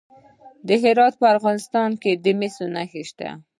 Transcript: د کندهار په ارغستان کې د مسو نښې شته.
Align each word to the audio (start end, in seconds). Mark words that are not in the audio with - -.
د 0.67 0.69
کندهار 0.81 1.11
په 1.19 1.25
ارغستان 1.33 1.91
کې 2.01 2.11
د 2.23 2.25
مسو 2.39 2.65
نښې 2.75 3.03
شته. 3.09 3.29